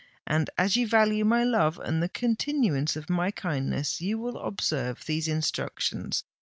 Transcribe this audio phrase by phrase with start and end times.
[0.25, 5.05] And as you value my love and the continuance of my kindness, you will observe
[5.05, 6.23] these instructions.